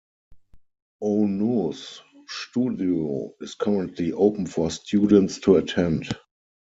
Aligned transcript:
Ohno's 1.03 2.01
studio 2.27 3.35
is 3.39 3.53
currently 3.53 4.11
open 4.13 4.47
for 4.47 4.71
students 4.71 5.37
to 5.41 5.57
attend. 5.57 6.07